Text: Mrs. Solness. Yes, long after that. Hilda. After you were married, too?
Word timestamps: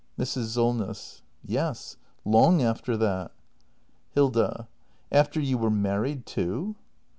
Mrs. 0.17 0.45
Solness. 0.55 1.21
Yes, 1.45 1.95
long 2.25 2.59
after 2.63 2.97
that. 2.97 3.33
Hilda. 4.09 4.67
After 5.11 5.39
you 5.39 5.59
were 5.59 5.69
married, 5.69 6.25
too? 6.25 6.73